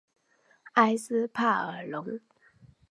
[0.73, 2.19] 埃斯帕尔龙。